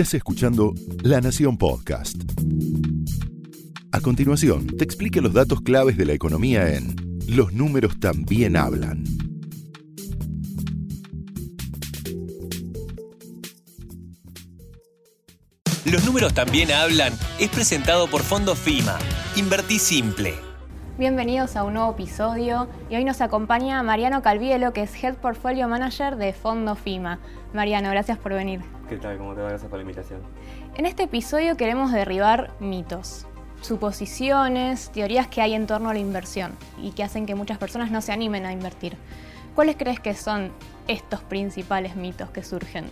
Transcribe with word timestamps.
Estás 0.00 0.14
escuchando 0.14 0.72
La 1.02 1.20
Nación 1.20 1.58
Podcast. 1.58 2.16
A 3.92 4.00
continuación, 4.00 4.66
te 4.66 4.82
explique 4.82 5.20
los 5.20 5.34
datos 5.34 5.60
claves 5.60 5.98
de 5.98 6.06
la 6.06 6.14
economía 6.14 6.74
en 6.74 6.96
Los 7.28 7.52
números 7.52 8.00
también 8.00 8.56
hablan. 8.56 9.04
Los 15.84 16.02
números 16.06 16.32
también 16.32 16.72
hablan 16.72 17.12
es 17.38 17.50
presentado 17.50 18.06
por 18.06 18.22
Fondo 18.22 18.56
FIMA. 18.56 18.98
Invertí 19.36 19.78
simple. 19.78 20.49
Bienvenidos 21.00 21.56
a 21.56 21.64
un 21.64 21.72
nuevo 21.72 21.92
episodio 21.92 22.68
y 22.90 22.96
hoy 22.96 23.04
nos 23.04 23.22
acompaña 23.22 23.82
Mariano 23.82 24.20
Calvielo, 24.20 24.74
que 24.74 24.82
es 24.82 25.02
Head 25.02 25.14
Portfolio 25.14 25.66
Manager 25.66 26.16
de 26.16 26.34
Fondo 26.34 26.74
FIMA. 26.74 27.18
Mariano, 27.54 27.88
gracias 27.88 28.18
por 28.18 28.34
venir. 28.34 28.60
¿Qué 28.86 28.98
tal? 28.98 29.16
¿Cómo 29.16 29.34
te 29.34 29.40
va? 29.40 29.48
Gracias 29.48 29.70
por 29.70 29.78
la 29.78 29.82
invitación. 29.84 30.20
En 30.74 30.84
este 30.84 31.04
episodio 31.04 31.56
queremos 31.56 31.90
derribar 31.90 32.50
mitos, 32.60 33.26
suposiciones, 33.62 34.90
teorías 34.90 35.26
que 35.26 35.40
hay 35.40 35.54
en 35.54 35.66
torno 35.66 35.88
a 35.88 35.94
la 35.94 36.00
inversión 36.00 36.52
y 36.82 36.90
que 36.90 37.02
hacen 37.02 37.24
que 37.24 37.34
muchas 37.34 37.56
personas 37.56 37.90
no 37.90 38.02
se 38.02 38.12
animen 38.12 38.44
a 38.44 38.52
invertir. 38.52 38.98
¿Cuáles 39.54 39.76
crees 39.76 40.00
que 40.00 40.12
son 40.12 40.52
estos 40.86 41.22
principales 41.22 41.96
mitos 41.96 42.28
que 42.28 42.42
surgen? 42.42 42.84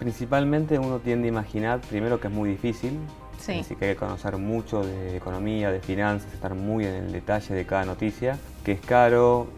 Principalmente 0.00 0.76
uno 0.80 0.98
tiende 0.98 1.26
a 1.26 1.28
imaginar 1.28 1.82
primero 1.82 2.18
que 2.18 2.26
es 2.26 2.34
muy 2.34 2.50
difícil, 2.50 2.98
Sí. 3.42 3.58
así 3.58 3.74
que 3.74 3.86
hay 3.86 3.94
que 3.94 3.98
conocer 3.98 4.36
mucho 4.36 4.84
de 4.84 5.16
economía, 5.16 5.72
de 5.72 5.80
finanzas, 5.80 6.32
estar 6.32 6.54
muy 6.54 6.86
en 6.86 6.94
el 6.94 7.12
detalle 7.12 7.54
de 7.54 7.66
cada 7.66 7.84
noticia, 7.84 8.38
que 8.64 8.72
es 8.72 8.80
caro, 8.80 9.48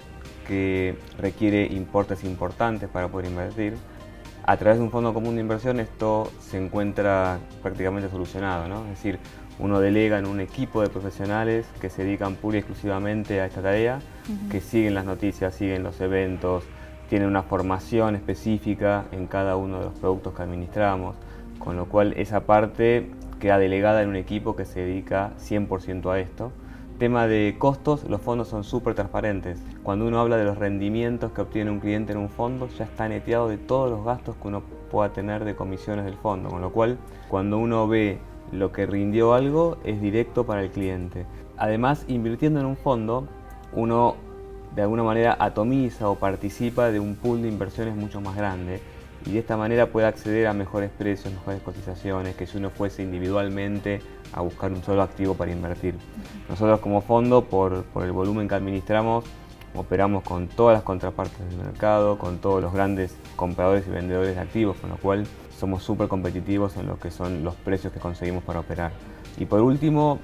que 0.48 0.97
requiere 1.19 1.66
importes 1.66 2.24
importantes 2.24 2.88
para 2.88 3.09
poder 3.09 3.30
invertir. 3.30 3.74
A 4.47 4.57
través 4.57 4.79
de 4.79 4.84
un 4.84 4.91
fondo 4.91 5.12
común 5.12 5.34
de 5.34 5.43
inversión 5.43 5.80
esto 5.80 6.30
se 6.41 6.62
encuentra 6.62 7.38
prácticamente 7.62 8.10
solucionado, 8.10 8.69
¿no? 8.69 8.84
Es 8.84 8.91
decir, 8.91 9.19
uno 9.59 9.80
delega 9.80 10.19
en 10.19 10.26
un 10.26 10.41
equipo 10.41 10.82
de 10.82 10.88
profesionales 10.88 11.66
que 11.80 11.88
se 11.88 12.04
dedican 12.04 12.37
pura 12.37 12.57
y 12.57 12.60
exclusivamente 12.60 13.41
a 13.41 13.46
esta 13.46 13.63
tarea, 13.63 14.01
que 14.51 14.60
siguen 14.60 14.95
las 14.95 15.04
noticias, 15.04 15.54
siguen 15.54 15.82
los 15.82 16.01
eventos, 16.01 16.65
tienen 17.09 17.29
una 17.29 17.43
formación 17.43 18.16
específica 18.16 19.04
en 19.13 19.26
cada 19.26 19.57
uno 19.57 19.79
de 19.79 19.85
los 19.87 19.98
productos 19.98 20.35
que 20.35 20.43
administramos, 20.43 21.16
con 21.59 21.76
lo 21.76 21.87
cual 21.87 22.15
esa 22.16 22.41
parte 22.41 23.10
queda 23.38 23.59
delegada 23.59 24.02
en 24.02 24.09
un 24.09 24.16
equipo 24.16 24.57
que 24.57 24.65
se 24.65 24.80
dedica 24.80 25.32
100% 25.38 26.10
a 26.10 26.21
esto. 26.21 26.52
Tema 26.99 27.27
de 27.27 27.57
costos, 27.59 28.04
los 28.04 28.21
fondos 28.21 28.49
son 28.49 28.63
súper 28.63 28.95
transparentes. 28.95 29.60
Cuando 29.82 30.07
uno 30.07 30.21
habla 30.21 30.37
de 30.37 30.45
los 30.45 30.59
rendimientos 30.59 31.32
que 31.32 31.41
obtiene 31.41 31.71
un 31.71 31.80
cliente 31.80 32.13
en 32.13 32.18
un 32.18 32.29
fondo, 32.29 32.68
ya 32.79 32.85
está 32.85 33.09
neteado 33.09 33.49
de 33.49 33.59
todos 33.59 33.91
los 33.91 34.04
gastos 34.04 34.37
que 34.37 34.49
uno 34.49 34.63
pueda 34.91 35.13
tener 35.13 35.45
de 35.45 35.57
comisiones 35.57 36.04
del 36.04 36.15
fondo, 36.15 36.51
con 36.51 36.60
lo 36.60 36.71
cual 36.71 36.99
cuando 37.29 37.59
uno 37.59 37.88
ve 37.88 38.18
lo 38.52 38.71
que 38.71 38.87
rindió 38.87 39.35
algo 39.35 39.79
es 39.85 40.01
directo 40.01 40.46
para 40.46 40.63
el 40.63 40.71
cliente. 40.71 41.26
Además, 41.57 42.04
invirtiendo 42.07 42.60
en 42.60 42.66
un 42.66 42.76
fondo, 42.76 43.26
uno 43.73 44.15
de 44.74 44.82
alguna 44.82 45.02
manera 45.02 45.37
atomiza 45.38 46.09
o 46.09 46.16
participa 46.16 46.91
de 46.91 47.01
un 47.01 47.16
pool 47.16 47.43
de 47.43 47.48
inversiones 47.48 47.96
mucho 47.96 48.21
más 48.21 48.37
grande 48.37 48.80
y 49.26 49.32
de 49.32 49.38
esta 49.38 49.56
manera 49.56 49.86
puede 49.86 50.06
acceder 50.06 50.46
a 50.46 50.52
mejores 50.52 50.90
precios, 50.90 51.32
mejores 51.32 51.62
cotizaciones, 51.62 52.36
que 52.36 52.46
si 52.46 52.58
uno 52.58 52.70
fuese 52.70 53.02
individualmente 53.02 54.00
a 54.32 54.40
buscar 54.40 54.72
un 54.72 54.82
solo 54.82 55.02
activo 55.02 55.34
para 55.34 55.50
invertir. 55.50 55.94
Nosotros 56.48 56.80
como 56.80 57.00
fondo, 57.00 57.45
por, 57.45 57.84
por 57.84 58.04
el 58.04 58.12
volumen 58.12 58.48
que 58.48 58.54
administramos, 58.54 59.24
operamos 59.74 60.22
con 60.22 60.48
todas 60.48 60.74
las 60.74 60.82
contrapartes 60.82 61.38
del 61.48 61.58
mercado, 61.58 62.18
con 62.18 62.38
todos 62.38 62.62
los 62.62 62.72
grandes 62.72 63.16
compradores 63.36 63.86
y 63.86 63.90
vendedores 63.90 64.34
de 64.34 64.41
activos, 64.41 64.76
con 64.76 64.91
lo 64.91 64.97
cual 64.97 65.26
somos 65.58 65.82
súper 65.82 66.08
competitivos 66.08 66.76
en 66.76 66.86
lo 66.86 66.98
que 66.98 67.10
son 67.10 67.44
los 67.44 67.54
precios 67.54 67.92
que 67.92 68.00
conseguimos 68.00 68.44
para 68.44 68.60
operar. 68.60 68.92
Y 69.38 69.47
por 69.47 69.60
último, 69.60 70.19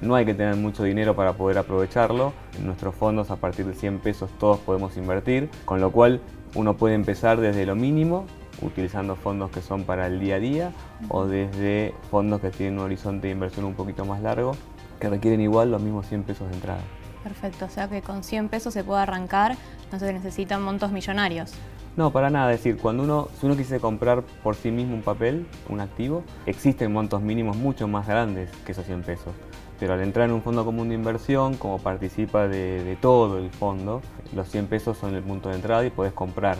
no 0.00 0.14
hay 0.14 0.24
que 0.24 0.34
tener 0.34 0.56
mucho 0.56 0.82
dinero 0.82 1.14
para 1.14 1.32
poder 1.34 1.58
aprovecharlo. 1.58 2.32
En 2.58 2.66
nuestros 2.66 2.94
fondos 2.94 3.30
a 3.30 3.36
partir 3.36 3.66
de 3.66 3.74
100 3.74 4.00
pesos 4.00 4.30
todos 4.38 4.58
podemos 4.58 4.96
invertir, 4.96 5.48
con 5.64 5.80
lo 5.80 5.90
cual 5.90 6.20
uno 6.54 6.76
puede 6.76 6.94
empezar 6.94 7.40
desde 7.40 7.64
lo 7.64 7.74
mínimo, 7.74 8.26
utilizando 8.60 9.16
fondos 9.16 9.50
que 9.50 9.62
son 9.62 9.84
para 9.84 10.06
el 10.06 10.20
día 10.20 10.36
a 10.36 10.38
día, 10.38 10.72
o 11.08 11.26
desde 11.26 11.94
fondos 12.10 12.40
que 12.40 12.50
tienen 12.50 12.78
un 12.78 12.84
horizonte 12.84 13.28
de 13.28 13.32
inversión 13.32 13.64
un 13.64 13.74
poquito 13.74 14.04
más 14.04 14.20
largo, 14.20 14.52
que 15.00 15.08
requieren 15.08 15.40
igual 15.40 15.70
los 15.70 15.82
mismos 15.82 16.06
100 16.06 16.24
pesos 16.24 16.48
de 16.48 16.54
entrada. 16.54 16.80
Perfecto, 17.22 17.66
o 17.66 17.68
sea 17.68 17.88
que 17.88 18.02
con 18.02 18.22
100 18.22 18.48
pesos 18.48 18.74
se 18.74 18.84
puede 18.84 19.02
arrancar, 19.02 19.56
no 19.90 19.98
se 19.98 20.12
necesitan 20.12 20.62
montos 20.62 20.92
millonarios. 20.92 21.52
No, 21.96 22.10
para 22.10 22.30
nada. 22.30 22.52
Es 22.52 22.60
decir, 22.60 22.80
cuando 22.80 23.02
uno, 23.02 23.28
si 23.38 23.46
uno 23.46 23.56
quise 23.56 23.78
comprar 23.78 24.22
por 24.22 24.54
sí 24.54 24.70
mismo 24.70 24.94
un 24.94 25.02
papel, 25.02 25.46
un 25.68 25.80
activo, 25.80 26.24
existen 26.46 26.92
montos 26.92 27.20
mínimos 27.20 27.56
mucho 27.56 27.86
más 27.86 28.06
grandes 28.06 28.50
que 28.64 28.72
esos 28.72 28.86
100 28.86 29.02
pesos. 29.02 29.32
Pero 29.78 29.94
al 29.94 30.00
entrar 30.00 30.28
en 30.28 30.34
un 30.34 30.42
fondo 30.42 30.64
común 30.64 30.88
de 30.88 30.94
inversión, 30.94 31.54
como 31.56 31.78
participa 31.78 32.48
de, 32.48 32.82
de 32.82 32.96
todo 32.96 33.38
el 33.38 33.50
fondo, 33.50 34.00
los 34.34 34.48
100 34.48 34.68
pesos 34.68 34.96
son 34.96 35.14
el 35.14 35.22
punto 35.22 35.50
de 35.50 35.56
entrada 35.56 35.84
y 35.84 35.90
podés 35.90 36.12
comprar 36.12 36.56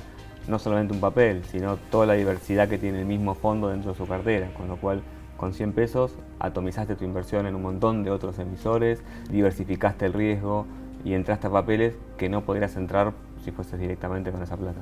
no 0.49 0.59
solamente 0.59 0.93
un 0.93 1.01
papel, 1.01 1.45
sino 1.45 1.77
toda 1.77 2.07
la 2.07 2.15
diversidad 2.15 2.69
que 2.69 2.79
tiene 2.79 3.01
el 3.01 3.07
mismo 3.07 3.35
fondo 3.35 3.69
dentro 3.69 3.93
de 3.93 3.99
su 3.99 4.07
cartera. 4.07 4.53
Con 4.55 4.69
lo 4.69 4.77
cual, 4.77 5.03
con 5.37 5.55
100 5.55 5.73
pesos 5.73 6.15
atomizaste 6.39 6.95
tu 6.95 7.05
inversión 7.05 7.47
en 7.47 7.55
un 7.55 7.63
montón 7.63 8.05
de 8.05 8.11
otros 8.11 8.39
emisores, 8.39 9.03
diversificaste 9.31 10.07
el 10.07 10.13
riesgo 10.13 10.67
y 11.05 11.15
entraste 11.15 11.49
a 11.49 11.51
papeles 11.51 11.97
que 12.17 12.29
no 12.29 12.43
podrías 12.43 12.77
entrar 12.77 13.13
si 13.45 13.51
fueses 13.51 13.79
directamente 13.81 14.31
con 14.31 14.43
esa 14.43 14.57
plata. 14.57 14.81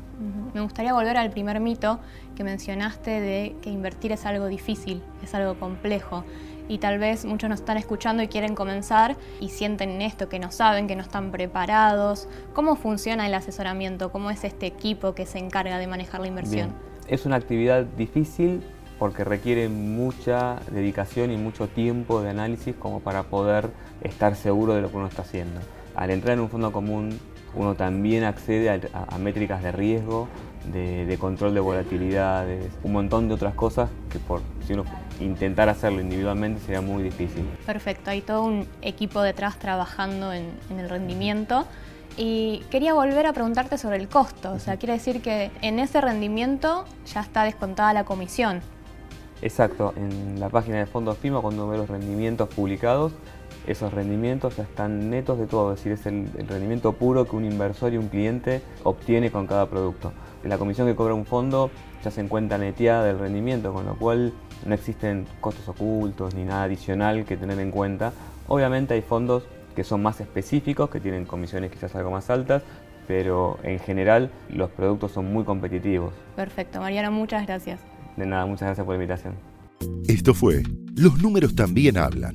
Me 0.53 0.61
gustaría 0.61 0.93
volver 0.93 1.17
al 1.17 1.31
primer 1.31 1.61
mito 1.61 1.99
que 2.37 2.45
mencionaste 2.45 3.11
de 3.11 3.57
que 3.63 3.71
invertir 3.71 4.13
es 4.13 4.27
algo 4.27 4.47
difícil, 4.47 5.03
es 5.23 5.35
algo 5.35 5.55
complejo. 5.59 6.25
Y 6.71 6.79
tal 6.79 7.01
vez 7.01 7.25
muchos 7.25 7.51
nos 7.51 7.59
están 7.59 7.79
escuchando 7.79 8.23
y 8.23 8.29
quieren 8.29 8.55
comenzar 8.55 9.17
y 9.41 9.49
sienten 9.49 10.01
esto, 10.03 10.29
que 10.29 10.39
no 10.39 10.53
saben, 10.53 10.87
que 10.87 10.95
no 10.95 11.03
están 11.03 11.33
preparados. 11.33 12.29
¿Cómo 12.53 12.77
funciona 12.77 13.27
el 13.27 13.35
asesoramiento? 13.35 14.13
¿Cómo 14.13 14.31
es 14.31 14.45
este 14.45 14.67
equipo 14.67 15.13
que 15.13 15.27
se 15.27 15.39
encarga 15.39 15.79
de 15.79 15.89
manejar 15.89 16.21
la 16.21 16.29
inversión? 16.29 16.69
Bien. 16.69 17.09
Es 17.09 17.27
una 17.27 17.35
actividad 17.35 17.83
difícil 17.83 18.63
porque 19.01 19.25
requiere 19.25 19.69
mucha 19.69 20.61
dedicación 20.71 21.33
y 21.33 21.37
mucho 21.37 21.67
tiempo 21.67 22.23
de 22.23 22.31
análisis 22.31 22.77
como 22.77 23.01
para 23.01 23.25
poder 23.25 23.71
estar 24.03 24.37
seguro 24.37 24.75
de 24.75 24.83
lo 24.83 24.93
que 24.93 24.97
uno 24.97 25.09
está 25.09 25.23
haciendo. 25.23 25.61
Al 25.97 26.13
entrar 26.13 26.35
en 26.35 26.41
un 26.41 26.51
fondo 26.51 26.71
común, 26.71 27.19
uno 27.55 27.75
también 27.75 28.25
accede 28.25 28.71
a, 28.71 28.81
a- 28.99 29.15
a 29.15 29.19
métricas 29.19 29.63
de 29.63 29.73
riesgo, 29.73 30.29
de, 30.73 31.07
de 31.07 31.19
control 31.19 31.55
de 31.55 31.61
volatilidades, 31.61 32.67
un 32.83 32.93
montón 32.93 33.29
de 33.29 33.35
otras 33.35 33.55
cosas 33.55 33.89
que 34.11 34.19
por 34.19 34.41
si 34.67 34.75
uno 34.75 34.85
intentara 35.21 35.73
hacerlo 35.73 36.01
individualmente 36.01 36.61
sería 36.61 36.81
muy 36.83 37.03
difícil. 37.03 37.45
Perfecto, 37.67 38.11
hay 38.11 38.21
todo 38.21 38.45
un 38.45 38.67
equipo 38.83 39.23
detrás 39.23 39.59
trabajando 39.59 40.33
en, 40.33 40.51
en 40.71 40.79
el 40.81 40.89
rendimiento. 40.89 41.67
Y 42.17 42.63
quería 42.71 42.93
volver 42.93 43.25
a 43.27 43.33
preguntarte 43.33 43.79
sobre 43.79 43.97
el 43.97 44.09
costo, 44.09 44.53
o 44.53 44.59
sea, 44.59 44.77
quiere 44.77 44.95
decir 44.95 45.23
que 45.23 45.51
en 45.63 45.79
ese 45.79 46.01
rendimiento 46.01 46.85
ya 47.07 47.21
está 47.21 47.45
descontada 47.45 47.93
la 47.95 48.05
comisión. 48.05 48.61
Exacto, 49.41 49.95
en 49.97 50.39
la 50.39 50.51
página 50.51 50.77
de 50.79 50.87
Fondos 50.87 51.17
FIMA 51.19 51.41
cuando 51.41 51.67
ve 51.69 51.79
los 51.79 51.89
rendimientos 51.89 52.49
publicados, 52.49 53.13
esos 53.67 53.93
rendimientos 53.93 54.57
ya 54.57 54.63
están 54.63 55.11
netos 55.11 55.39
de 55.39 55.47
todo, 55.47 55.73
es 55.73 55.79
decir, 55.79 55.93
es 55.93 56.07
el, 56.07 56.29
el 56.39 56.49
rendimiento 56.49 56.93
puro 56.93 57.27
que 57.27 57.37
un 57.37 57.45
inversor 57.45 57.93
y 57.93 57.99
un 57.99 58.09
cliente 58.09 58.63
obtiene 58.85 59.31
con 59.31 59.47
cada 59.47 59.69
producto. 59.69 60.13
La 60.45 60.57
comisión 60.57 60.87
que 60.87 60.95
cobra 60.95 61.15
un 61.15 61.27
fondo 61.27 61.71
ya 62.03 62.11
se 62.11 62.21
encuentra 62.21 62.57
neteada 62.59 63.05
del 63.05 63.19
rendimiento, 63.19 63.73
con 63.73 63.85
lo 63.85 63.97
cual 63.97 64.33
no 64.65 64.75
existen 64.75 65.27
costos 65.41 65.69
ocultos 65.69 66.35
ni 66.35 66.45
nada 66.45 66.65
adicional 66.65 67.25
que 67.25 67.37
tener 67.37 67.59
en 67.59 67.71
cuenta. 67.71 68.13
Obviamente 68.49 68.95
hay 68.95 69.03
fondos 69.03 69.45
que 69.75 69.85
son 69.85 70.03
más 70.03 70.21
específicos, 70.21 70.91
que 70.91 71.01
tienen 71.01 71.25
comisiones 71.25 71.71
quizás 71.71 71.95
algo 71.95 72.11
más 72.11 72.31
altas, 72.31 72.63
pero 73.07 73.59
en 73.63 73.79
general 73.79 74.31
los 74.49 74.71
productos 74.71 75.13
son 75.13 75.33
muy 75.33 75.45
competitivos. 75.45 76.13
Perfecto, 76.37 76.81
Mariano, 76.81 77.11
muchas 77.11 77.47
gracias. 77.47 77.81
De 78.17 78.27
nada, 78.27 78.47
muchas 78.47 78.69
gracias 78.69 78.85
por 78.85 78.95
la 78.95 79.03
invitación. 79.03 79.35
Esto 80.07 80.35
fue 80.35 80.63
Los 80.97 81.23
números 81.23 81.55
también 81.55 81.97
hablan, 81.97 82.35